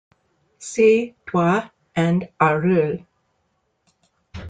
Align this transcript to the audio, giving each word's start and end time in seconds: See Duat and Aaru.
See 0.57 1.13
Duat 1.27 1.69
and 1.95 2.27
Aaru. 2.39 3.05